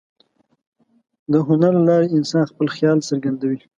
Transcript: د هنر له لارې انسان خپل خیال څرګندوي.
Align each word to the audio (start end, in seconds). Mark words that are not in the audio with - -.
د 1.31 1.33
هنر 1.47 1.73
له 1.77 1.83
لارې 1.89 2.07
انسان 2.17 2.43
خپل 2.51 2.67
خیال 2.75 2.97
څرګندوي. 3.09 3.59